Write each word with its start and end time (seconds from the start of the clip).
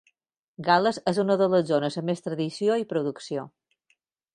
Gal·les 0.69 0.99
és 1.11 1.21
una 1.25 1.37
de 1.43 1.49
les 1.55 1.69
zones 1.75 2.01
amb 2.03 2.13
més 2.13 2.27
tradició 2.31 2.83
i 2.87 2.91
producció. 2.97 3.51